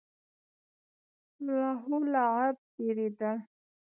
لهو 1.45 1.91
لعب 2.13 2.55
تېرېدل. 2.75 3.37